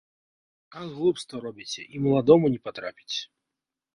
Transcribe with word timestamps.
А 0.79 0.85
глупства 0.93 1.39
робіце, 1.45 1.81
і 1.97 2.03
маладому 2.05 2.47
не 2.53 2.59
патрапіць. 2.69 3.17